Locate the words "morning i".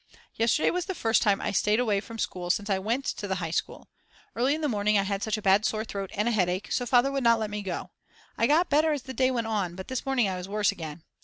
4.67-5.03, 10.03-10.37